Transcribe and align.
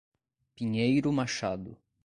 Pinheiro 0.55 1.11
Machado 1.13 1.77